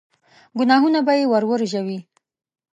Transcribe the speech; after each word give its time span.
ګناهونه 0.57 0.99
به 1.05 1.13
يې 1.19 1.25
ور 1.31 1.43
ورژوي. 1.47 1.99